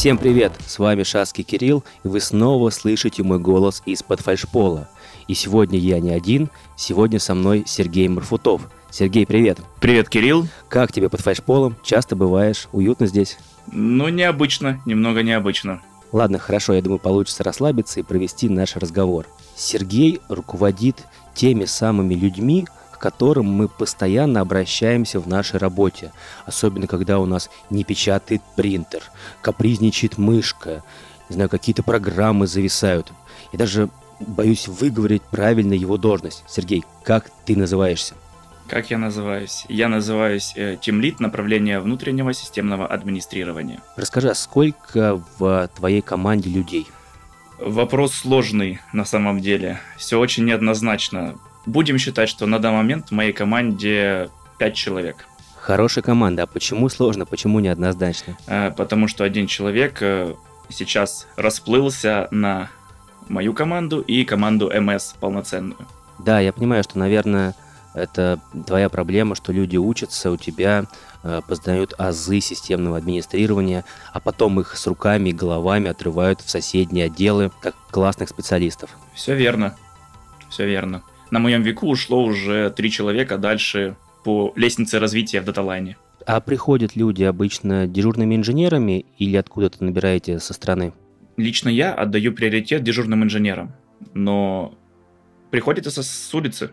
[0.00, 0.52] Всем привет!
[0.66, 4.88] С вами Шаски Кирилл, и вы снова слышите мой голос из-под фальшпола.
[5.28, 8.62] И сегодня я не один, сегодня со мной Сергей Марфутов.
[8.90, 9.58] Сергей, привет!
[9.78, 10.48] Привет, Кирилл!
[10.70, 11.76] Как тебе под фальшполом?
[11.82, 12.66] Часто бываешь?
[12.72, 13.36] Уютно здесь?
[13.70, 15.82] Ну, необычно, немного необычно.
[16.12, 19.26] Ладно, хорошо, я думаю, получится расслабиться и провести наш разговор.
[19.54, 20.96] Сергей руководит
[21.34, 22.66] теми самыми людьми,
[23.00, 26.12] которым мы постоянно обращаемся в нашей работе.
[26.46, 29.02] Особенно, когда у нас не печатает принтер,
[29.40, 30.84] капризничает мышка,
[31.28, 33.12] не знаю, какие-то программы зависают.
[33.52, 33.88] Я даже
[34.20, 36.44] боюсь выговорить правильно его должность.
[36.46, 38.14] Сергей, как ты называешься?
[38.68, 39.64] Как я называюсь?
[39.68, 43.80] Я называюсь э, Тимлит направления внутреннего системного администрирования.
[43.96, 46.86] Расскажи, а сколько в твоей команде людей?
[47.58, 49.80] Вопрос сложный на самом деле.
[49.96, 51.36] Все очень неоднозначно.
[51.66, 55.26] Будем считать, что на данный момент в моей команде 5 человек.
[55.56, 56.44] Хорошая команда.
[56.44, 57.26] А почему сложно?
[57.26, 58.36] Почему неоднозначно?
[58.46, 60.34] А, потому что один человек э,
[60.70, 62.70] сейчас расплылся на
[63.28, 65.86] мою команду и команду МС полноценную.
[66.18, 67.54] Да, я понимаю, что, наверное,
[67.94, 70.86] это твоя проблема, что люди учатся у тебя,
[71.22, 77.06] э, познают азы системного администрирования, а потом их с руками и головами отрывают в соседние
[77.06, 78.90] отделы, как классных специалистов.
[79.14, 79.76] Все верно.
[80.48, 85.96] Все верно на моем веку ушло уже три человека дальше по лестнице развития в даталайне.
[86.26, 90.92] А приходят люди обычно дежурными инженерами или откуда-то набираете со стороны?
[91.36, 93.72] Лично я отдаю приоритет дежурным инженерам,
[94.12, 94.74] но
[95.50, 96.70] приходит это с улицы.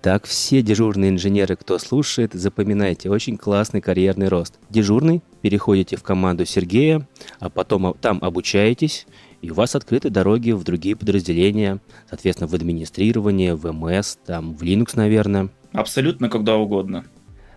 [0.00, 4.58] Так, все дежурные инженеры, кто слушает, запоминайте, очень классный карьерный рост.
[4.70, 7.06] Дежурный, переходите в команду Сергея,
[7.40, 9.06] а потом там обучаетесь,
[9.40, 14.62] и у вас открыты дороги в другие подразделения, соответственно, в администрирование, в МС, там, в
[14.62, 15.48] Linux, наверное.
[15.72, 17.04] Абсолютно когда угодно.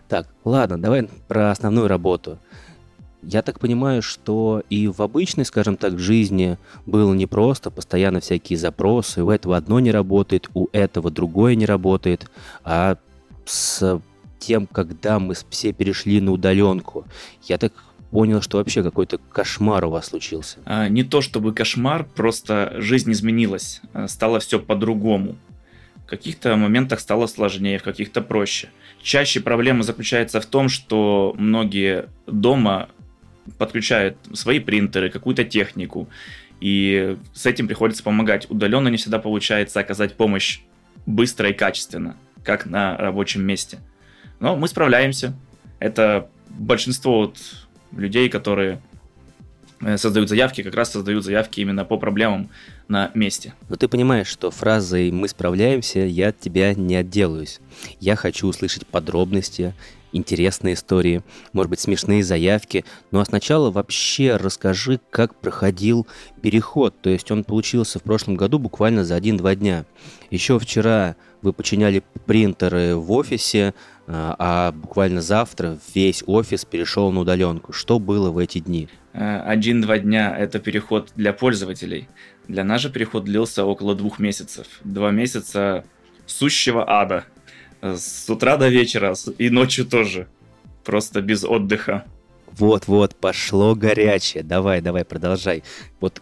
[0.08, 2.38] Так, ладно, давай про основную работу.
[3.24, 9.24] Я так понимаю, что и в обычной, скажем так, жизни было непросто, постоянно всякие запросы,
[9.24, 12.32] у этого одно не работает, у этого другое не работает,
[12.64, 12.98] а
[13.46, 14.02] с
[14.40, 17.06] тем, когда мы все перешли на удаленку,
[17.44, 17.74] я так
[18.12, 20.60] понял, что вообще какой-то кошмар у вас случился.
[20.66, 25.38] А, не то чтобы кошмар, просто жизнь изменилась, а, стало все по-другому.
[26.06, 28.70] В каких-то моментах стало сложнее, в каких-то проще.
[29.02, 32.90] Чаще проблема заключается в том, что многие дома
[33.58, 36.10] подключают свои принтеры, какую-то технику,
[36.60, 38.46] и с этим приходится помогать.
[38.50, 40.60] Удаленно не всегда получается оказать помощь
[41.06, 43.80] быстро и качественно, как на рабочем месте.
[44.40, 45.34] Но мы справляемся.
[45.80, 47.38] Это большинство вот
[47.92, 48.82] людей, которые
[49.82, 52.50] э, создают заявки, как раз создают заявки именно по проблемам
[52.88, 53.54] на месте.
[53.70, 57.60] Но ты понимаешь, что фразой «мы справляемся» я от тебя не отделаюсь.
[58.00, 59.74] Я хочу услышать подробности,
[60.14, 61.24] интересные истории,
[61.54, 62.86] может быть, смешные заявки.
[63.12, 66.08] Ну а сначала вообще расскажи, как проходил
[66.42, 66.96] переход.
[67.02, 69.86] То есть он получился в прошлом году буквально за один-два дня.
[70.30, 73.74] Еще вчера вы починяли принтеры в офисе,
[74.08, 77.74] а, а буквально завтра весь офис перешел на удаленку.
[77.74, 78.90] Что было в эти дни?
[79.14, 82.08] Э, один-два дня– это переход для пользователей.
[82.48, 84.68] Для нас же переход длился около двух месяцев.
[84.84, 85.86] Два месяца
[86.26, 87.26] сущего ада.
[87.82, 90.28] С утра до вечера и ночью тоже.
[90.84, 92.06] Просто без отдыха.
[92.58, 94.44] Вот-вот, пошло горячее.
[94.44, 95.64] Давай, давай, продолжай.
[96.00, 96.22] Вот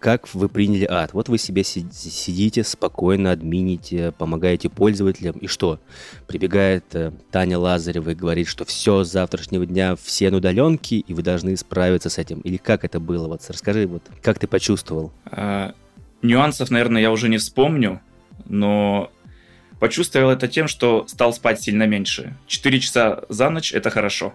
[0.00, 1.12] как вы приняли ад?
[1.12, 5.38] Вот вы себе сидите, спокойно админите, помогаете пользователям.
[5.38, 5.78] И что?
[6.26, 11.14] Прибегает э, Таня Лазарева и говорит, что все, с завтрашнего дня все на удаленке, и
[11.14, 12.40] вы должны справиться с этим.
[12.40, 13.28] Или как это было?
[13.28, 15.12] Вот расскажи, вот как ты почувствовал?
[15.24, 15.74] А,
[16.20, 18.00] нюансов, наверное, я уже не вспомню,
[18.46, 19.12] но
[19.80, 22.36] почувствовал это тем, что стал спать сильно меньше.
[22.46, 24.34] Четыре часа за ночь– это хорошо.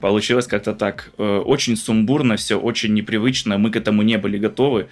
[0.00, 1.10] Получилось как-то так.
[1.18, 4.88] Э, очень сумбурно все, очень непривычно, мы к этому не были готовы.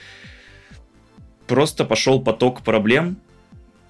[1.47, 3.17] Просто пошел поток проблем,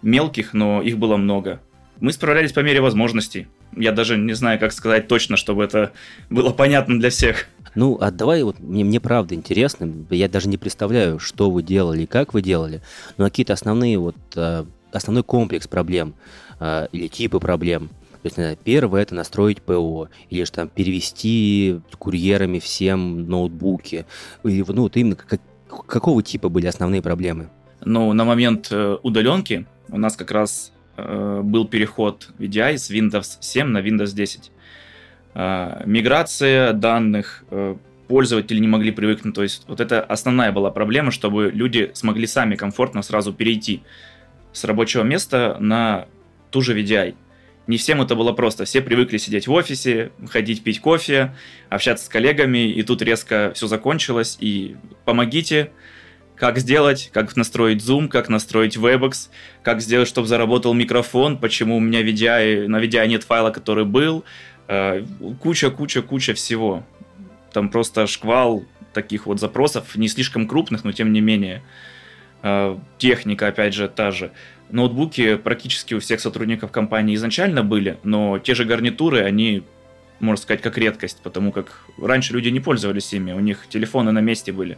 [0.02, 1.60] мелких, но их было много.
[2.00, 3.46] Мы справлялись по мере возможностей.
[3.76, 5.92] Я даже не знаю, как сказать точно, чтобы это
[6.30, 7.46] было понятно для всех.
[7.74, 12.02] Ну, а давай вот мне, мне правда интересно, я даже не представляю, что вы делали
[12.02, 12.82] и как вы делали,
[13.16, 14.64] но какие-то основные вот э,
[14.94, 16.14] основной комплекс проблем
[16.60, 17.88] э, или типы проблем,
[18.24, 24.06] то есть, наверное, первое это настроить ПО, или же там перевести курьерами всем ноутбуки.
[24.44, 25.42] Или, ну, вот именно как,
[25.86, 27.50] какого типа были основные проблемы?
[27.84, 33.36] Ну, на момент э, удаленки у нас как раз э, был переход VDI с Windows
[33.40, 34.50] 7 на Windows 10.
[35.34, 37.76] Э, миграция данных, э,
[38.08, 39.34] пользователи не могли привыкнуть.
[39.34, 43.82] То есть вот это основная была проблема, чтобы люди смогли сами комфортно сразу перейти
[44.54, 46.06] с рабочего места на
[46.50, 47.14] ту же VDI.
[47.66, 48.64] Не всем это было просто.
[48.64, 51.34] Все привыкли сидеть в офисе, ходить пить кофе,
[51.68, 55.70] общаться с коллегами, и тут резко все закончилось, и помогите,
[56.36, 59.28] как сделать, как настроить Zoom, как настроить Webex,
[59.62, 64.24] как сделать, чтобы заработал микрофон, почему у меня VDI, на VDI нет файла, который был,
[65.40, 66.84] куча-куча-куча э, всего.
[67.52, 71.62] Там просто шквал таких вот запросов, не слишком крупных, но тем не менее.
[72.46, 74.30] Э, техника, опять же, та же.
[74.68, 79.62] Ноутбуки практически у всех сотрудников компании изначально были, но те же гарнитуры, они,
[80.20, 84.18] можно сказать, как редкость, потому как раньше люди не пользовались ими, у них телефоны на
[84.18, 84.76] месте были.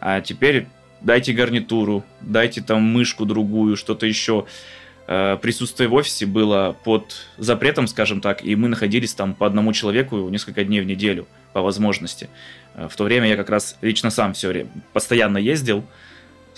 [0.00, 0.66] А теперь
[1.02, 4.46] дайте гарнитуру, дайте там мышку другую, что-то еще.
[5.06, 9.74] Э, присутствие в офисе было под запретом, скажем так, и мы находились там по одному
[9.74, 12.30] человеку несколько дней в неделю по возможности.
[12.74, 15.84] Э, в то время я как раз лично сам все время постоянно ездил,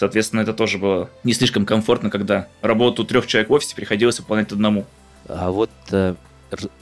[0.01, 4.51] Соответственно, это тоже было не слишком комфортно, когда работу трех человек в офисе приходилось выполнять
[4.51, 4.87] одному.
[5.29, 6.15] А вот э,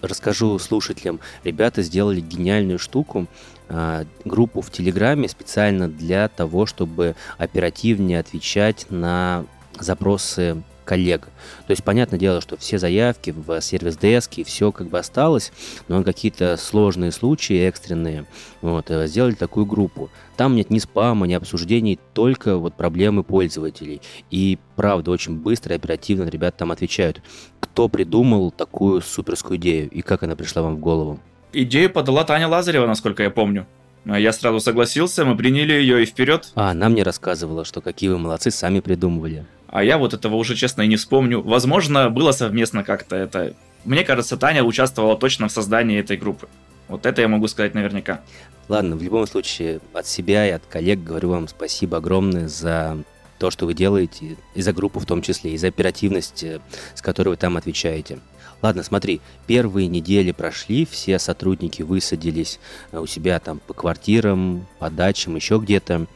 [0.03, 1.19] расскажу слушателям.
[1.43, 3.27] Ребята сделали гениальную штуку,
[3.71, 9.47] э, группу в Телеграме специально для того, чтобы оперативнее отвечать на
[9.81, 11.29] запросы коллег.
[11.67, 15.53] То есть, понятное дело, что все заявки в сервис-деске, все как бы осталось,
[15.87, 18.25] но какие-то сложные случаи, экстренные,
[18.63, 20.09] вот, э, сделали такую группу.
[20.39, 24.01] Там нет ни спама, ни обсуждений, только вот проблемы пользователей.
[24.31, 27.21] И правда, очень быстро и оперативно ребята там отвечают.
[27.61, 31.21] Кто придумал такую суперскую идею и как она пришла вам в голову?
[31.53, 33.67] Идею подала Таня Лазарева, насколько я помню.
[34.17, 36.51] Я сразу согласился, мы приняли ее и вперед.
[36.55, 39.45] А, она мне рассказывала, что какие вы молодцы, сами придумывали.
[39.69, 41.43] А я вот этого уже, честно, и не вспомню.
[41.43, 43.55] Возможно, было совместно как-то это.
[43.85, 46.49] Мне кажется, Таня участвовала точно в создании этой группы.
[46.89, 48.23] Вот это я могу сказать наверняка.
[48.69, 52.97] Ладно, в любом случае, от себя и от коллег говорю вам спасибо огромное за
[53.39, 56.61] то, что вы делаете, и за группу в том числе, и за оперативность, э,
[56.95, 58.19] с которой вы там отвечаете.
[58.61, 62.59] Ладно, смотри, первые недели прошли, все сотрудники высадились
[62.91, 66.07] э, у себя там по квартирам, по дачам, еще где-то.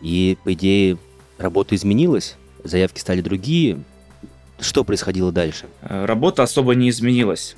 [0.00, 0.96] И, по идее,
[1.38, 3.82] работа изменилась, заявки стали другие.
[4.60, 5.66] Что происходило дальше?
[5.82, 7.56] Э, работа особо не изменилась.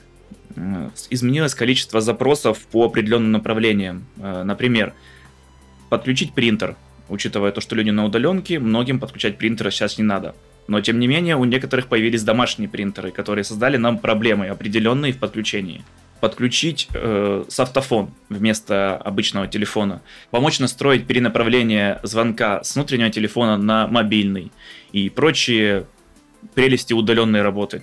[0.57, 4.07] Э, изменилось количество запросов по определенным направлениям.
[4.17, 4.95] Например,
[5.91, 6.77] подключить принтер.
[7.11, 10.35] Учитывая то, что люди на удаленке, многим подключать принтеры сейчас не надо.
[10.69, 15.19] Но тем не менее, у некоторых появились домашние принтеры, которые создали нам проблемы определенные в
[15.19, 15.85] подключении.
[16.21, 24.53] Подключить э, софтофон вместо обычного телефона, помочь настроить перенаправление звонка с внутреннего телефона на мобильный.
[24.93, 25.87] И прочие
[26.55, 27.83] прелести удаленной работы.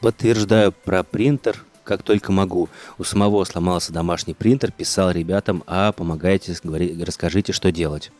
[0.00, 2.68] Подтверждаю про принтер, как только могу.
[2.98, 8.10] У самого сломался домашний принтер, писал ребятам, а помогайте, говори, расскажите, что делать.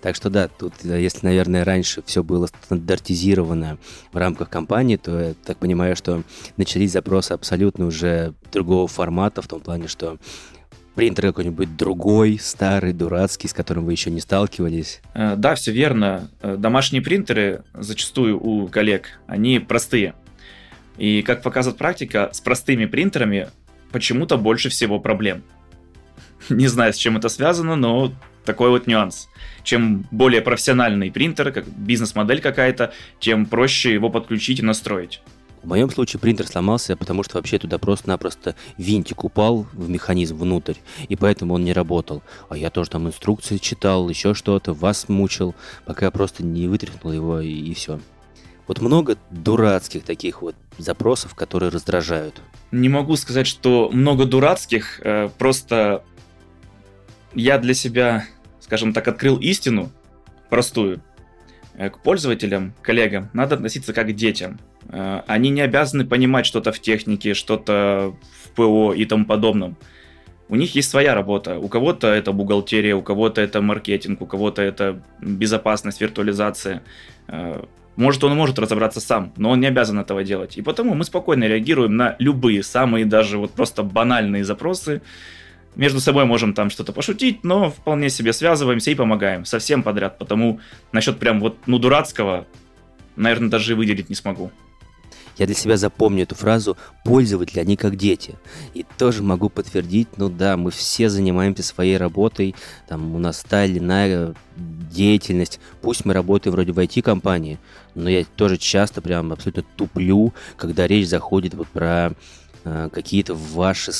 [0.00, 3.78] Так что да, тут, э, если, наверное, раньше все было стандартизировано
[4.12, 6.22] в рамках компании, то я так понимаю, что
[6.56, 10.18] начались запросы абсолютно уже другого формата, в том плане, что
[10.94, 15.00] принтер какой-нибудь другой, старый, дурацкий, с которым вы еще не сталкивались?
[15.14, 16.28] Э, да, все верно.
[16.40, 20.14] Э, домашние принтеры зачастую у коллег, они простые.
[20.98, 23.50] И, как показывает практика, с простыми принтерами
[23.90, 25.42] почему-то больше всего проблем.
[26.48, 28.12] Не знаю, с чем это связано, но
[28.44, 29.28] такой вот нюанс.
[29.62, 35.22] Чем более профессиональный принтер, как бизнес-модель какая-то, тем проще его подключить и настроить.
[35.62, 40.74] В моем случае принтер сломался, потому что вообще туда просто-напросто винтик упал в механизм внутрь,
[41.08, 42.24] и поэтому он не работал.
[42.48, 45.54] А я тоже там инструкции читал, еще что-то, вас мучил,
[45.86, 48.00] пока я просто не вытряхнул его и, и все.
[48.66, 52.40] Вот много дурацких таких вот запросов, которые раздражают.
[52.70, 56.04] Не могу сказать, что много дурацких, э, просто
[57.34, 58.24] я для себя,
[58.60, 59.90] скажем так, открыл истину
[60.48, 61.02] простую.
[61.74, 64.60] Э, к пользователям, коллегам надо относиться как к детям.
[64.88, 68.14] Э, они не обязаны понимать что-то в технике, что-то
[68.44, 69.76] в ПО и тому подобном.
[70.48, 71.58] У них есть своя работа.
[71.58, 76.82] У кого-то это бухгалтерия, у кого-то это маркетинг, у кого-то это безопасность, виртуализация.
[77.96, 80.56] Может, он может разобраться сам, но он не обязан этого делать.
[80.56, 85.02] И потому мы спокойно реагируем на любые, самые даже вот просто банальные запросы,
[85.74, 89.44] между собой можем там что-то пошутить, но вполне себе связываемся и помогаем.
[89.44, 90.18] Совсем подряд.
[90.18, 90.60] Потому
[90.92, 92.46] насчет прям вот, ну, дурацкого,
[93.16, 94.50] наверное, даже выделить не смогу.
[95.38, 98.34] Я для себя запомню эту фразу «пользователи, они как дети».
[98.74, 102.54] И тоже могу подтвердить, ну да, мы все занимаемся своей работой,
[102.88, 105.60] там у нас та или иная деятельность.
[105.80, 107.58] Пусть мы работаем вроде в IT-компании,
[107.94, 112.12] но я тоже часто прям абсолютно туплю, когда речь заходит вот про
[112.64, 113.92] какие-то ваши,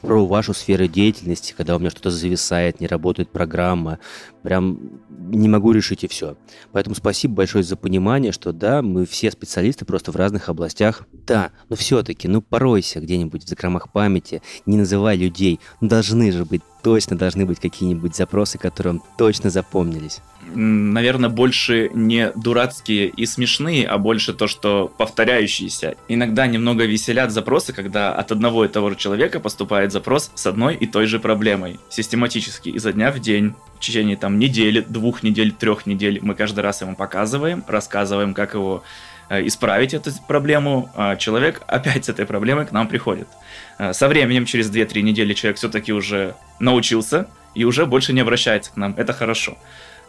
[0.00, 3.98] про вашу сферу деятельности, когда у меня что-то зависает, не работает программа,
[4.42, 6.36] прям не могу решить и все.
[6.72, 11.06] Поэтому спасибо большое за понимание, что да, мы все специалисты просто в разных областях.
[11.12, 16.62] Да, но все-таки, ну поройся где-нибудь в закромах памяти, не называй людей, должны же быть
[16.82, 20.20] точно должны быть какие-нибудь запросы, которые вам точно запомнились
[20.54, 25.96] наверное, больше не дурацкие и смешные, а больше то, что повторяющиеся.
[26.08, 30.74] Иногда немного веселят запросы, когда от одного и того же человека поступает запрос с одной
[30.74, 31.78] и той же проблемой.
[31.88, 36.60] Систематически, изо дня в день, в течение там недели, двух недель, трех недель мы каждый
[36.60, 38.82] раз ему показываем, рассказываем, как его
[39.28, 43.28] э, исправить эту проблему, а человек опять с этой проблемой к нам приходит.
[43.80, 48.70] Э, со временем, через 2-3 недели, человек все-таки уже научился и уже больше не обращается
[48.72, 48.94] к нам.
[48.96, 49.56] Это хорошо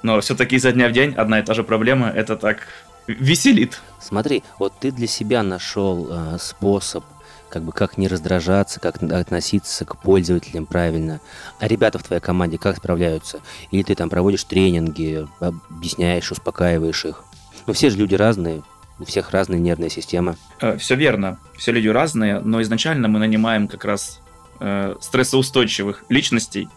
[0.03, 2.67] но все-таки изо дня в день одна и та же проблема, это так
[3.07, 3.81] веселит.
[3.99, 7.03] Смотри, вот ты для себя нашел э, способ,
[7.49, 11.19] как бы как не раздражаться, как относиться к пользователям правильно.
[11.59, 13.41] А ребята в твоей команде как справляются?
[13.71, 17.23] Или ты там проводишь тренинги, объясняешь, успокаиваешь их?
[17.67, 18.63] Ну, все же люди разные,
[19.01, 20.37] у всех разная нервная система.
[20.61, 24.21] Э, все верно, все люди разные, но изначально мы нанимаем как раз
[24.59, 26.69] э, стрессоустойчивых личностей,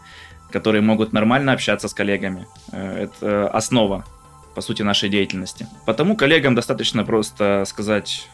[0.50, 2.46] которые могут нормально общаться с коллегами.
[2.72, 4.04] Э, это основа,
[4.54, 5.68] по сути, нашей деятельности.
[5.84, 8.28] Потому коллегам достаточно просто сказать,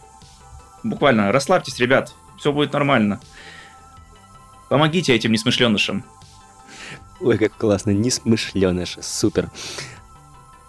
[0.85, 3.21] буквально, расслабьтесь, ребят, все будет нормально.
[4.69, 6.05] Помогите этим несмышленышам.
[7.21, 9.51] Ой, как классно, несмышленыши, супер.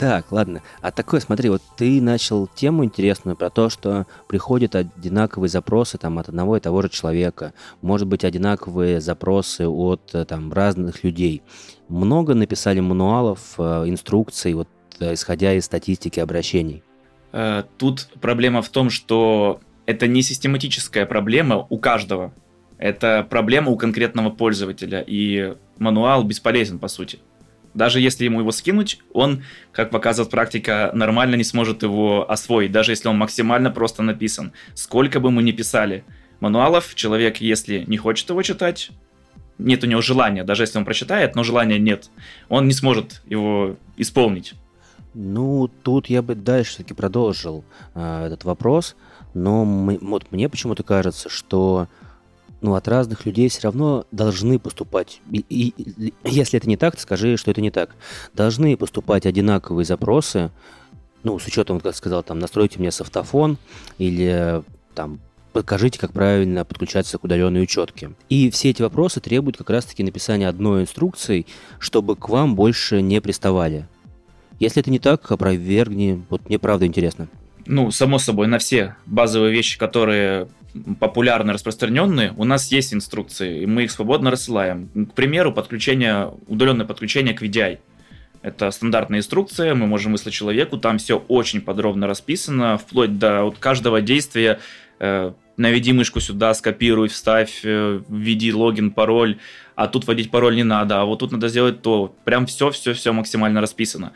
[0.01, 0.63] Так, ладно.
[0.81, 6.17] А такое, смотри, вот ты начал тему интересную про то, что приходят одинаковые запросы там
[6.17, 7.53] от одного и того же человека.
[7.84, 11.43] Может быть, одинаковые запросы от э, там разных людей.
[11.88, 14.67] Много написали мануалов, э, инструкций, вот
[15.00, 16.81] э, исходя из статистики обращений.
[17.77, 22.34] Тут проблема в том, что это не систематическая проблема у каждого.
[22.79, 27.20] Это проблема у конкретного пользователя, и мануал бесполезен по сути.
[27.74, 32.92] Даже если ему его скинуть, он, как показывает практика, нормально не сможет его освоить, даже
[32.92, 34.51] если он максимально просто написан.
[34.74, 36.04] Сколько бы мы ни писали
[36.40, 38.92] мануалов, человек, если не хочет его читать,
[39.58, 42.10] нет у него желания, даже если он прочитает, но желания нет,
[42.50, 44.54] он не сможет его исполнить.
[45.13, 47.63] Ну, тут я бы дальше таки продолжил
[47.96, 48.96] э, этот вопрос,
[49.34, 51.88] но мы, вот мне почему-то кажется, что
[52.62, 55.22] ну, от разных людей все равно должны поступать.
[55.32, 57.96] И, и если это не так, то скажи, что это не так.
[58.34, 60.51] Должны поступать одинаковые запросы,
[61.24, 63.58] ну, с учетом, как сказал, там, настройте мне софтофон
[63.98, 64.63] или
[64.96, 65.20] там
[65.53, 68.12] покажите, как правильно подключаться к удаленной учетке.
[68.30, 71.46] И все эти вопросы требуют как раз-таки написания одной инструкции,
[71.80, 73.88] чтобы к вам больше не приставали.
[74.60, 76.24] Если это не так, опровергни.
[76.30, 77.27] Вот мне правда интересно.
[77.65, 80.48] Ну, само собой, на все базовые вещи, которые
[81.00, 84.90] популярны, распространенные, у нас есть инструкции, и мы их свободно рассылаем.
[85.12, 87.80] К примеру, подключение, удаленное подключение к VDI.
[88.42, 93.58] Это стандартная инструкция, мы можем выслать человеку, там все очень подробно расписано, вплоть до вот
[93.60, 94.60] каждого действия.
[95.00, 99.38] Э, наведи мышку сюда, скопируй, вставь, э, введи логин, пароль,
[99.75, 102.16] а тут вводить пароль не надо, а вот тут надо сделать то.
[102.24, 104.13] Прям все-все-все максимально расписано.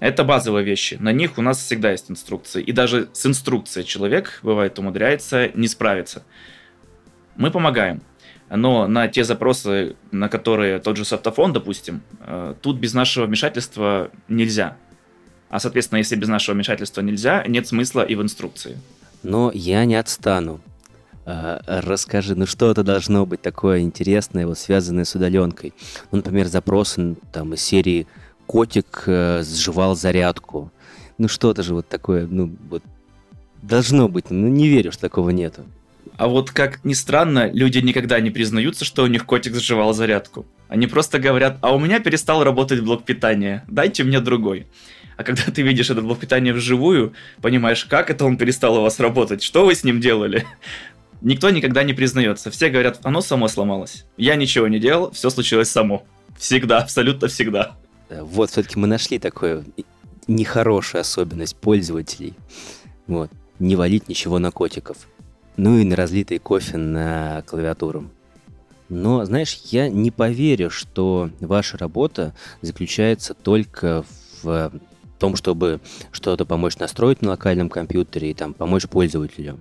[0.00, 0.98] Это базовые вещи.
[1.00, 2.62] На них у нас всегда есть инструкции.
[2.62, 6.22] И даже с инструкцией человек, бывает, умудряется не справиться.
[7.36, 8.02] Мы помогаем.
[8.50, 14.10] Но на те запросы, на которые тот же софтофон, допустим, э, тут без нашего вмешательства
[14.28, 14.76] нельзя.
[15.48, 18.78] А, соответственно, если без нашего вмешательства нельзя, нет смысла и в инструкции.
[19.22, 20.60] Но я не отстану.
[21.24, 25.74] Э, расскажи, ну что это должно быть такое интересное, вот связанное с удаленкой?
[26.12, 28.06] Ну, например, запросы там из серии
[28.46, 30.70] котик э, сживал зарядку.
[31.18, 32.82] Ну что-то же вот такое, ну вот
[33.62, 35.64] должно быть, ну не верю, что такого нету.
[36.16, 40.46] А вот как ни странно, люди никогда не признаются, что у них котик сживал зарядку.
[40.68, 44.66] Они просто говорят, а у меня перестал работать блок питания, дайте мне другой.
[45.16, 49.00] А когда ты видишь этот блок питания вживую, понимаешь, как это он перестал у вас
[49.00, 50.46] работать, что вы с ним делали.
[51.22, 52.50] Никто никогда не признается.
[52.50, 54.04] Все говорят, оно само сломалось.
[54.16, 56.04] Я ничего не делал, все случилось само.
[56.38, 57.76] Всегда, абсолютно всегда.
[58.08, 59.64] Э, вот, все-таки мы нашли такую
[60.26, 62.34] нехорошую особенность пользователей.
[63.06, 63.30] Вот.
[63.58, 65.08] Не валить ничего на котиков.
[65.56, 68.10] Ну и на разлитый кофе на клавиатуру.
[68.88, 74.04] Но, знаешь, я не поверю, что ваша работа заключается только
[74.42, 74.72] в
[75.18, 75.80] том, чтобы
[76.12, 79.58] что-то помочь настроить на локальном компьютере и там помочь пользователю.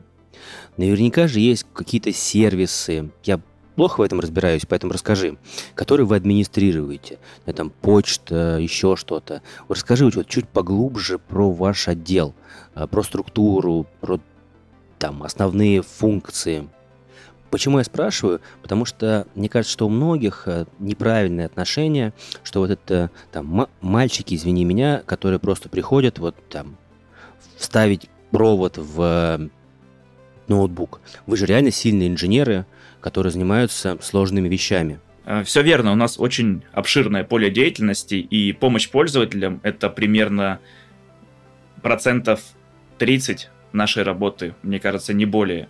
[0.78, 3.10] Наверняка же есть какие-то сервисы.
[3.24, 3.40] Я
[3.76, 5.38] плохо в этом разбираюсь, поэтому расскажи,
[5.74, 7.20] который вы администрируете,
[7.56, 9.42] там почта, еще что-то.
[9.70, 12.34] Расскажи вот чуть поглубже про ваш отдел,
[12.74, 14.20] а, про структуру, про
[14.98, 16.68] там основные функции.
[17.52, 18.42] Почему я спрашиваю?
[18.62, 22.14] Потому что мне кажется, что у многих э, неправильное отношение,
[22.44, 26.76] что вот это там мальчики, извини меня, которые просто приходят вот там
[27.56, 29.02] вставить провод в
[29.40, 29.50] э,
[30.48, 31.00] ноутбук.
[31.28, 32.66] Вы же реально сильные инженеры,
[33.06, 35.00] которые занимаются сложными вещами.
[35.26, 40.58] Э, Все верно, у нас очень обширное поле деятельности, и помощь пользователям– это примерно
[41.84, 42.42] процентов
[42.98, 45.70] 30 нашей работы, мне кажется, не более.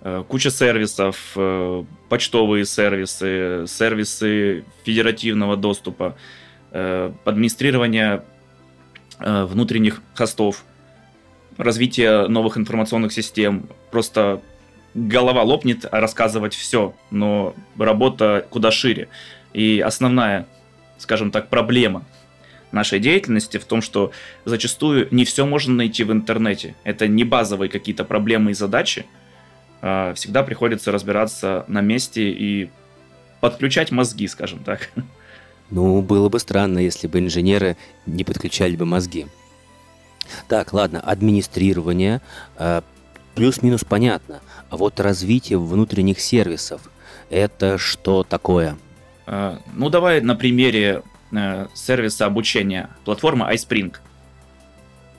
[0.00, 6.16] Э, куча сервисов, э, почтовые сервисы, сервисы федеративного доступа,
[6.72, 8.24] администрирование
[9.20, 10.64] внутренних хостов,
[11.56, 13.68] развитие новых информационных систем.
[13.92, 14.42] Просто
[14.94, 19.08] голова лопнет рассказывать все, но работа куда шире.
[19.52, 20.46] И основная,
[20.98, 22.04] скажем так, проблема
[22.72, 24.12] нашей деятельности в том, что
[24.44, 26.74] зачастую не все можно найти в интернете.
[26.84, 29.06] Это не базовые какие-то проблемы и задачи.
[29.80, 32.70] А всегда приходится разбираться на месте и
[33.40, 34.90] подключать мозги, скажем так.
[35.70, 39.26] Ну, было бы странно, если бы инженеры не подключали бы мозги.
[40.46, 42.20] Так, ладно, администрирование,
[42.56, 42.82] а,
[43.34, 44.40] плюс-минус понятно.
[44.74, 46.90] А вот развитие внутренних сервисов–
[47.30, 48.76] это что такое?
[49.24, 53.94] А, ну, давай на примере э, сервиса обучения, платформа iSpring.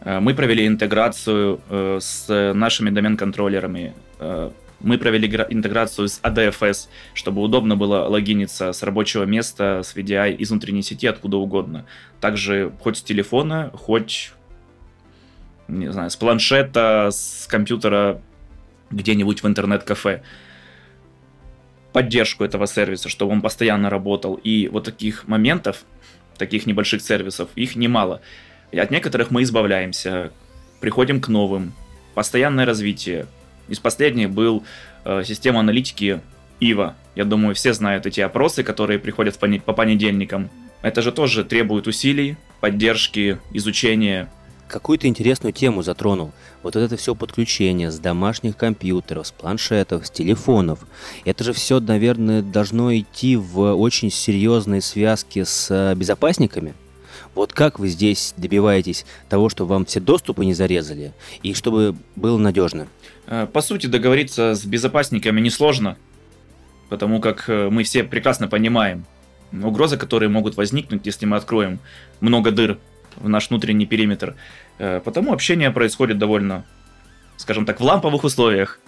[0.02, 3.94] Э, мы провели интеграцию э, с нашими домен-контроллерами.
[4.82, 10.50] Мы провели интеграцию с ADFS, чтобы удобно было логиниться с рабочего места, с VDI, из
[10.50, 11.86] внутренней сети, откуда угодно.
[12.20, 14.34] Также хоть с телефона, хоть
[15.70, 18.22] не знаю, с планшета, с компьютера
[18.92, 20.22] где-нибудь в интернет-кафе
[21.96, 24.36] поддержку этого сервиса, чтобы он постоянно работал.
[24.44, 25.86] И вот таких моментов,
[26.38, 28.20] таких небольших сервисов, их немало.
[28.74, 30.34] И от некоторых мы избавляемся,
[30.82, 31.72] приходим к новым.
[32.14, 33.28] Постоянное развитие.
[33.70, 34.66] Из последних был
[35.06, 36.20] э, система аналитики
[36.60, 36.96] Ива.
[37.16, 40.50] Я думаю, все знают эти опросы, которые приходят по понедельникам.
[40.82, 44.30] Это же тоже требует усилий, поддержки, изучения
[44.76, 46.34] какую-то интересную тему затронул.
[46.62, 50.80] Вот это все подключение с домашних компьютеров, с планшетов, с телефонов.
[51.24, 56.74] Это же все, наверное, должно идти в очень серьезной связке с э, безопасниками.
[57.36, 62.38] Вот как вы здесь добиваетесь того, чтобы вам все доступы не зарезали и чтобы было
[62.38, 62.88] надежно?
[63.28, 65.98] Э, по сути, договориться с безопасниками несложно,
[66.90, 69.06] потому как э, мы все прекрасно понимаем
[69.54, 71.80] угрозы, которые могут возникнуть, если мы откроем
[72.20, 72.78] много дыр
[73.18, 74.36] в наш внутренний периметр.
[74.78, 76.66] Э, потому общение происходит довольно,
[77.38, 78.80] скажем так, в ламповых условиях.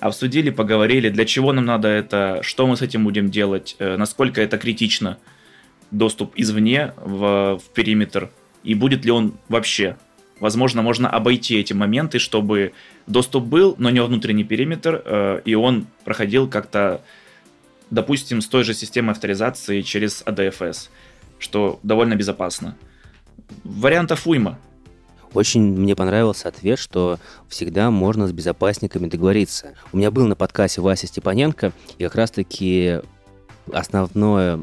[0.00, 4.40] Обсудили, поговорили, для чего нам надо это, что мы с этим будем делать, э, насколько
[4.40, 5.18] это критично,
[5.90, 8.30] доступ извне в, в периметр,
[8.64, 9.96] и будет ли он вообще.
[10.40, 12.72] Возможно, можно обойти эти моменты, чтобы
[13.06, 17.02] доступ был, но не внутренний периметр, э, и он проходил как-то,
[17.90, 20.88] допустим, с той же системой авторизации через ADFS,
[21.38, 22.76] что довольно безопасно.
[23.64, 24.58] Вариантов уйма.
[25.32, 29.74] Очень мне понравился ответ, что всегда можно с безопасниками договориться.
[29.92, 33.00] У меня был на подкасте Вася Степаненко, и как раз-таки
[33.72, 34.62] основное,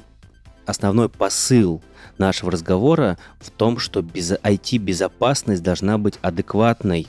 [0.66, 1.82] основной посыл
[2.18, 7.08] нашего разговора в том, что без, IT-безопасность должна быть адекватной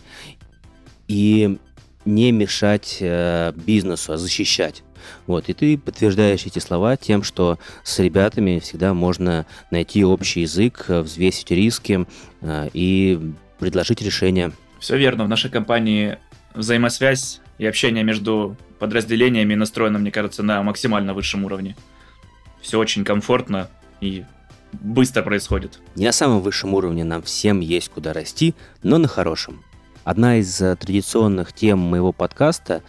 [1.07, 1.59] и
[2.05, 4.83] не мешать э, бизнесу, а защищать.
[5.27, 10.87] Вот, и ты подтверждаешь эти слова тем, что с ребятами всегда можно найти общий язык,
[10.89, 12.07] взвесить риски
[12.41, 13.21] э, и
[13.59, 14.53] предложить решение.
[14.81, 15.25] Все верно.
[15.25, 16.19] В нашей компании
[16.55, 21.77] взаимосвязь и общение между подразделениями настроено, мне кажется, на максимально высшем уровне.
[22.61, 23.69] Все очень комфортно
[24.01, 24.25] и
[24.73, 25.81] быстро происходит.
[25.95, 29.63] Не на самом высшем уровне нам всем есть куда расти, но на хорошем.
[30.05, 32.83] Одна из э, традиционных тем моего подкаста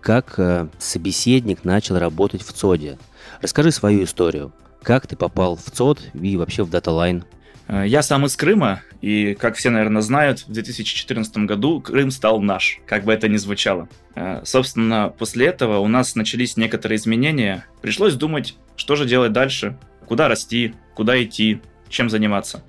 [0.00, 2.98] как э, собеседник начал работать в ЦОДе.
[3.40, 4.52] Расскажи свою историю.
[4.82, 7.24] Как ты попал в ЦОД и вообще в DataLine?
[7.68, 12.40] Э, я сам из Крыма, и, как все, наверное, знают, в 2014 году Крым стал
[12.40, 13.88] наш, как бы это ни звучало.
[14.14, 17.64] Э, собственно, после этого у нас начались некоторые изменения.
[17.80, 22.64] Пришлось думать, что же делать дальше, куда расти, куда идти, чем заниматься.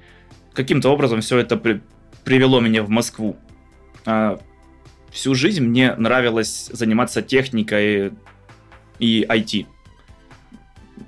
[0.53, 1.81] Каким-то образом все это при
[2.23, 3.35] привело меня в Москву
[5.11, 8.13] всю жизнь мне нравилось заниматься техникой
[8.99, 9.65] и IT.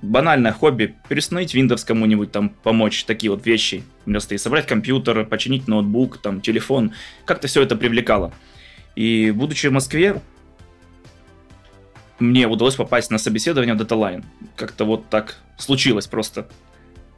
[0.02, 3.84] Банальное хобби, перестановить Windows кому-нибудь там помочь, такие вот вещи.
[4.06, 6.94] Вместо и собрать компьютер, починить ноутбук, там, телефон.
[7.26, 8.34] Как-то все это привлекало.
[8.96, 10.22] И будучи в Москве,
[12.20, 14.26] мне удалось попасть на собеседование в DataLine.
[14.56, 16.50] Как-то вот так случилось просто.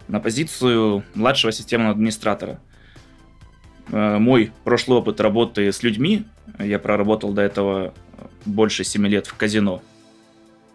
[0.07, 2.59] На позицию младшего системного администратора.
[3.91, 6.25] Э, мой прошлый опыт работы с людьми,
[6.59, 7.93] я проработал до этого
[8.45, 9.81] больше 7 лет в казино,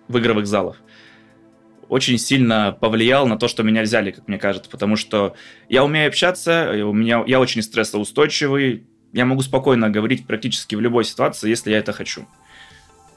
[0.08, 0.76] в игровых залах
[1.90, 5.34] очень сильно повлиял на то, что меня взяли, как мне кажется, потому что
[5.68, 11.04] я умею общаться, у меня, я очень стрессоустойчивый, я могу спокойно говорить практически в любой
[11.04, 12.28] ситуации, если я это хочу.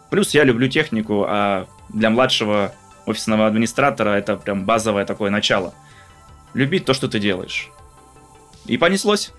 [0.10, 2.74] Плюс я люблю технику, а для младшего
[3.06, 5.76] офисного администратора это прям базовое такое начало.
[6.56, 7.70] Любить то, что ты делаешь.
[8.66, 9.34] И понеслось.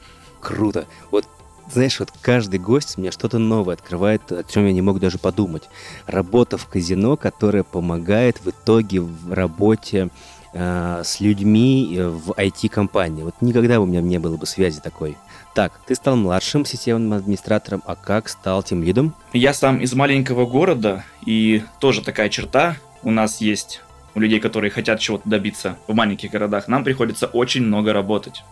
[0.44, 0.86] Круто.
[1.10, 1.26] Вот
[1.72, 5.64] знаешь, вот каждый гость мне что-то новое открывает, о чем я не мог даже подумать.
[6.06, 10.10] Работа в казино, которая помогает в итоге в работе
[10.52, 13.22] э, с людьми э, в IT-компании.
[13.22, 15.16] Вот никогда у меня не было бы связи такой.
[15.54, 19.14] Так, ты стал младшим системным администратором, а как стал тем лидом?
[19.32, 23.80] Я сам из маленького города, и тоже такая черта у нас есть
[24.14, 26.68] у людей, которые хотят чего-то добиться в маленьких городах.
[26.68, 28.42] Нам приходится очень много работать.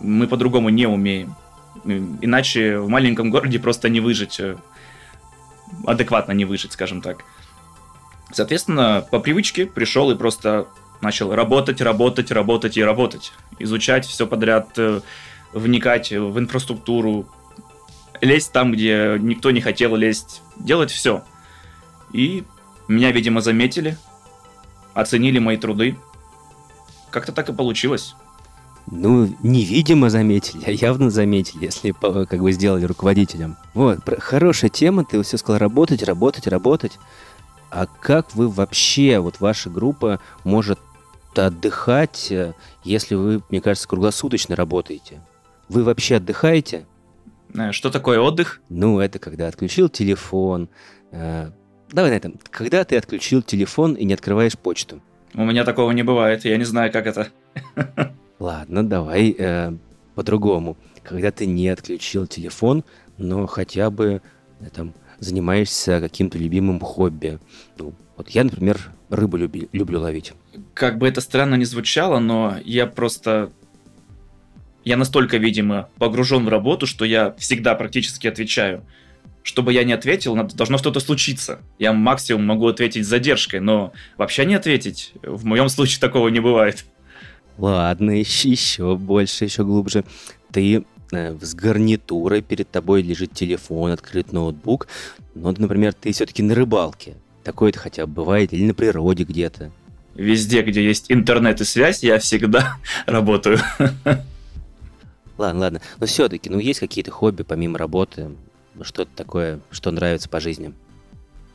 [0.00, 1.34] Мы по-другому не умеем.
[1.84, 4.56] Иначе в маленьком городе просто не выжить, э,
[5.86, 7.24] адекватно не выжить, скажем так.
[8.32, 10.66] Соответственно, по привычке пришел и просто
[11.00, 13.32] начал работать, работать, работать и работать.
[13.58, 15.00] Изучать все подряд, э,
[15.52, 17.26] вникать в инфраструктуру,
[18.20, 21.24] лезть там, где никто не хотел лезть, делать все.
[22.12, 22.44] И
[22.88, 23.96] меня, видимо, заметили,
[24.94, 25.96] оценили мои труды.
[27.10, 28.14] Как-то так и получилось.
[28.90, 33.56] Ну, невидимо заметили, а явно заметили, если как бы сделали руководителем.
[33.74, 36.98] Вот, хорошая тема, ты все сказал, работать, работать, работать.
[37.70, 40.78] А как вы вообще, вот ваша группа может
[41.36, 45.20] отдыхать, э, если вы, мне кажется, круглосуточно работаете?
[45.68, 46.86] Вы вообще отдыхаете?
[47.54, 48.60] Э, что такое отдых?
[48.70, 50.68] Ну, это когда отключил телефон.
[51.12, 51.50] Э,
[51.90, 52.40] давай на этом.
[52.50, 55.00] Когда ты отключил телефон и не открываешь почту?
[55.34, 57.28] У меня такого не бывает, я не знаю, как это.
[58.38, 59.72] Ладно, давай э,
[60.14, 60.76] по-другому.
[61.02, 62.84] Когда ты не отключил телефон,
[63.16, 64.20] но хотя бы
[64.60, 67.38] э, там занимаешься каким-то любимым хобби.
[67.76, 68.78] Ну, вот я, например,
[69.10, 70.32] рыбу люби, люблю ловить.
[70.74, 73.50] Как бы это странно ни звучало, но я просто
[74.84, 78.84] я настолько, видимо, погружен в работу, что я всегда практически отвечаю.
[79.42, 81.60] Чтобы я не ответил, должно что-то случиться.
[81.78, 85.12] Я максимум могу ответить с задержкой, но вообще не ответить.
[85.22, 86.86] В моем случае такого не бывает.
[87.58, 90.04] Ладно, еще, еще больше, еще глубже.
[90.52, 94.86] Ты э, с гарнитурой, перед тобой лежит телефон, открыт ноутбук,
[95.34, 97.16] но, например, ты все-таки на рыбалке.
[97.42, 99.72] Такое-то хотя бы бывает, или на природе где-то.
[100.14, 103.58] Везде, где есть интернет и связь, я всегда работаю.
[105.36, 105.80] Ладно, ладно.
[105.98, 108.30] Но все-таки, ну, есть какие-то хобби помимо работы?
[108.82, 110.72] Что-то такое, что нравится по жизни?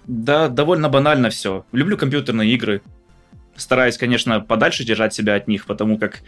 [0.05, 1.65] Да, довольно банально все.
[1.71, 2.81] Люблю компьютерные игры.
[3.55, 6.23] Стараюсь, конечно, подальше держать себя от них, потому как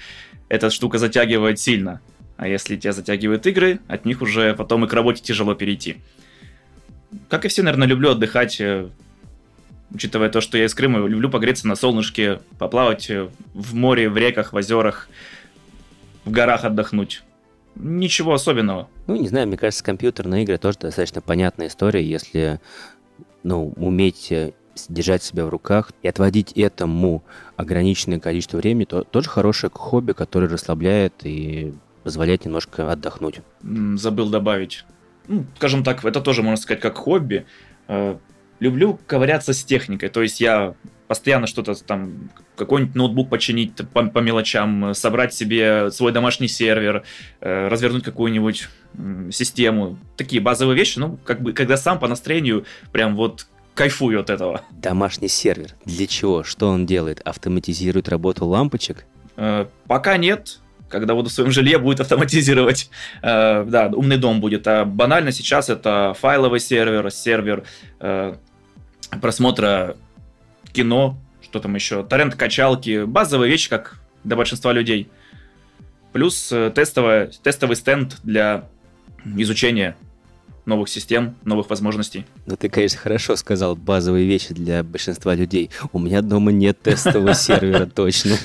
[0.49, 2.01] эта штука затягивает сильно.
[2.37, 5.97] А если тебя затягивают игры, от них уже потом и к работе тяжело перейти.
[7.29, 8.89] Как и все, наверное, люблю отдыхать, э,
[9.91, 14.17] учитывая то, что я из Крыма, люблю погреться на солнышке, поплавать э, в море, в
[14.17, 15.07] реках, в озерах,
[16.25, 17.23] в горах отдохнуть
[17.75, 18.89] ничего особенного.
[19.07, 22.59] Ну, не знаю, мне кажется, компьютерные игры тоже достаточно понятная история, если,
[23.43, 24.53] ну, уметь э,
[24.89, 27.23] держать себя в руках и отводить этому
[27.55, 33.41] ограниченное количество времени, то тоже хорошее хобби, которое расслабляет и позволяет немножко отдохнуть.
[33.95, 34.85] Забыл добавить.
[35.27, 37.45] Ну, скажем так, это тоже, можно сказать, как хобби.
[37.87, 38.17] Э,
[38.59, 40.09] люблю ковыряться с техникой.
[40.09, 40.75] То есть я
[41.07, 47.03] постоянно что-то там, какой-нибудь ноутбук починить по, по мелочам, собрать себе свой домашний сервер,
[47.41, 49.97] э, развернуть какую-нибудь э, систему.
[50.17, 54.61] Такие базовые вещи, ну, как бы, когда сам по настроению прям вот кайфую от этого.
[54.71, 55.71] Домашний сервер.
[55.85, 56.43] Для чего?
[56.43, 57.21] Что он делает?
[57.25, 59.05] Автоматизирует работу лампочек?
[59.35, 60.59] Э, пока нет.
[60.89, 62.89] Когда буду в своем жилье, будет автоматизировать.
[63.21, 64.65] Э, да, умный дом будет.
[64.67, 67.63] А банально сейчас это файловый сервер, сервер
[67.99, 68.35] э,
[69.21, 69.97] просмотра
[70.71, 75.09] кино, что там еще, торрент-качалки, базовые вещи, как для большинства людей.
[76.13, 78.69] Плюс э, тестовая, тестовый стенд для
[79.25, 79.97] изучения
[80.65, 82.25] новых систем, новых возможностей.
[82.45, 85.69] Ну, ты, конечно, хорошо сказал базовые вещи для большинства людей.
[85.93, 88.37] У меня дома нет тестового сервера точно.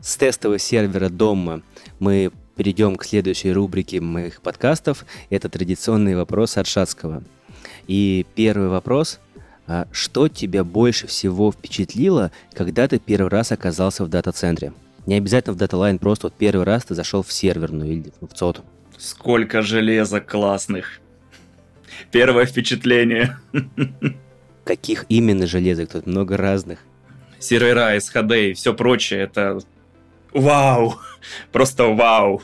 [0.00, 1.62] С тестового сервера дома
[1.98, 5.04] мы перейдем к следующей рубрике моих подкастов.
[5.30, 7.22] Это традиционный вопрос от Шацкого.
[7.86, 9.20] И первый вопрос
[9.68, 14.72] а что тебя больше всего впечатлило, когда ты первый раз оказался в дата-центре?
[15.04, 18.62] Не обязательно в DataLine, просто вот первый раз ты зашел в серверную или в ЦОТ.
[18.98, 21.00] Сколько железа классных.
[22.10, 23.38] Первое впечатление.
[24.64, 25.92] Каких именно железок?
[25.92, 26.80] Тут много разных.
[27.38, 29.20] Сервера, SHD и все прочее.
[29.20, 29.60] Это
[30.32, 30.96] вау.
[31.52, 32.42] Просто вау.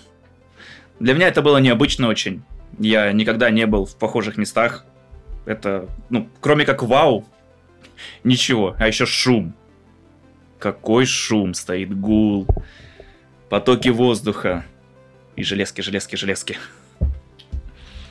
[1.01, 2.43] Для меня это было необычно очень.
[2.79, 4.87] Я никогда не был в похожих местах
[5.47, 7.25] это, ну, кроме как вау,
[8.25, 9.55] Ничего, а еще шум.
[10.59, 12.47] Какой шум стоит, гул,
[13.49, 14.65] потоки воздуха
[15.37, 16.59] и железки, железки, железки.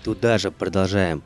[0.03, 1.23] Туда же продолжаем.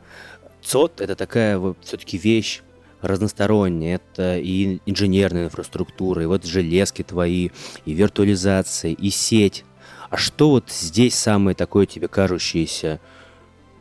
[0.61, 2.61] ЦОД– это такая вот все-таки вещь
[3.01, 3.95] разносторонняя.
[3.95, 7.49] Это и инженерная инфраструктура, и вот железки твои,
[7.85, 9.63] и виртуализация, и сеть.
[10.09, 12.99] А что вот здесь самое такое тебе кажущееся,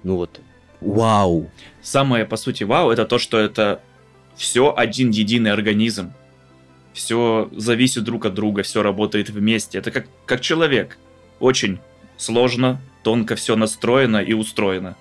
[0.02, 0.40] ну вот,
[0.80, 1.50] вау?
[1.82, 3.80] Самое, по сути, вау, это то, что это
[4.34, 6.12] все один единый организм.
[6.92, 9.78] Все зависит друг от друга, все работает вместе.
[9.78, 10.98] Это как, как человек.
[11.40, 11.78] Очень
[12.16, 14.96] сложно, тонко все настроено и устроено.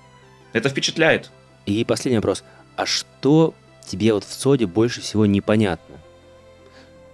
[0.54, 1.32] Это впечатляет.
[1.66, 2.44] И последний вопрос.
[2.76, 3.54] А что
[3.88, 5.96] тебе вот в СОДе больше всего непонятно?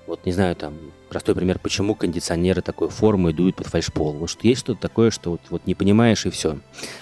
[0.07, 0.73] Вот, не знаю, там,
[1.09, 4.13] простой пример, почему кондиционеры такой формы дуют под фальшпол.
[4.13, 6.57] Вот что есть что-то такое, что вот, вот не понимаешь и все.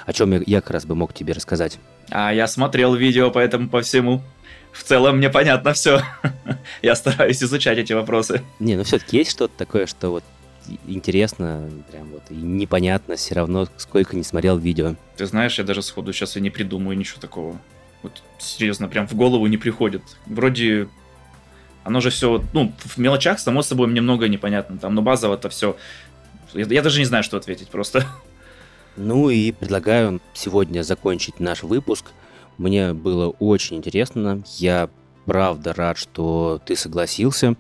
[0.05, 1.79] О чем я, я как раз бы мог тебе рассказать.
[2.12, 4.21] А я смотрел видео, поэтому по всему.
[4.71, 6.01] В целом мне понятно все.
[6.81, 8.43] я стараюсь изучать эти вопросы.
[8.59, 10.23] Не, ну все-таки есть что-то такое, что вот
[10.88, 14.95] интересно, прям вот и непонятно все равно, сколько не смотрел видео.
[15.17, 17.60] Ты знаешь, я даже сходу сейчас и не придумаю ничего такого.
[18.01, 20.01] Вот серьезно, прям в голову не приходит.
[20.25, 20.88] Вроде
[21.84, 24.77] оно же все, ну, в мелочах, само собой, мне многое непонятно.
[24.77, 25.75] Там, но базово-то все.
[26.53, 28.05] Я, я даже не знаю, что ответить просто.
[28.95, 32.05] Ну и предлагаю сегодня закончить наш выпуск.
[32.58, 34.43] Мне было очень интересно.
[34.58, 34.89] Я
[35.25, 37.55] правда рад, что ты согласился.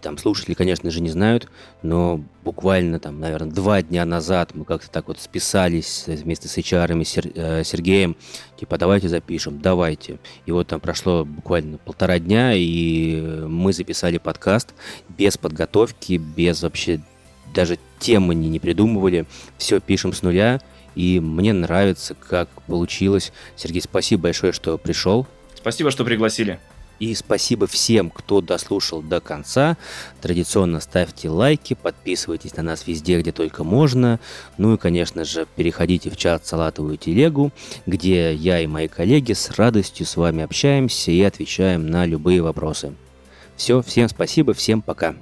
[0.00, 1.48] Там слушатели, конечно же, не знают,
[1.82, 7.02] но буквально там, наверное, два дня назад мы как-то так вот списались вместе с HR
[7.02, 8.16] и э, Сергеем,
[8.58, 10.18] типа, давайте запишем, давайте.
[10.46, 14.74] И вот там прошло буквально полтора дня, и мы записали подкаст
[15.08, 17.00] без подготовки, без вообще
[17.54, 19.26] даже темы не, не придумывали,
[19.58, 20.60] все пишем с нуля,
[20.94, 23.32] и мне нравится, как получилось.
[23.56, 25.26] Сергей, спасибо большое, что пришел.
[25.54, 26.58] Спасибо, что пригласили.
[27.02, 29.76] И спасибо всем, кто дослушал до конца.
[30.20, 34.20] Традиционно ставьте лайки, подписывайтесь на нас везде, где только можно.
[34.56, 37.50] Ну и, конечно же, переходите в чат «Салатовую телегу»,
[37.86, 42.94] где я и мои коллеги с радостью с вами общаемся и отвечаем на любые вопросы.
[43.56, 45.16] Все, всем спасибо, всем пока.